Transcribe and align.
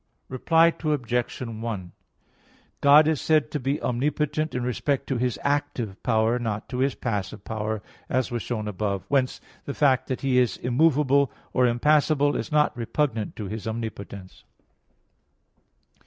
Reply 0.29 0.73
Obj. 0.83 1.39
1: 1.43 1.91
God 2.81 3.07
is 3.07 3.21
said 3.21 3.51
to 3.51 3.59
be 3.59 3.79
omnipotent 3.83 4.55
in 4.55 4.63
respect 4.63 5.05
to 5.05 5.17
His 5.17 5.37
active 5.43 6.01
power, 6.01 6.39
not 6.39 6.67
to 6.69 6.89
passive 6.95 7.43
power, 7.43 7.83
as 8.09 8.31
was 8.31 8.41
shown 8.41 8.67
above 8.67 9.01
(A. 9.01 9.03
1). 9.03 9.05
Whence 9.09 9.41
the 9.65 9.75
fact 9.75 10.07
that 10.07 10.21
He 10.21 10.39
is 10.39 10.57
immovable 10.57 11.31
or 11.53 11.67
impassible 11.67 12.35
is 12.35 12.51
not 12.51 12.75
repugnant 12.75 13.35
to 13.35 13.45
His 13.45 13.67
omnipotence. 13.67 14.43